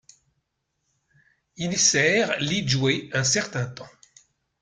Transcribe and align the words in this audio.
Il 1.57 1.77
sert 1.77 2.39
Li 2.39 2.67
Jue 2.67 3.11
un 3.13 3.23
certain 3.23 3.67
temps. 3.67 3.87